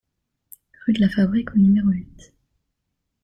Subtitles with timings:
[0.87, 2.33] Rue de la Fabrique au numéro huit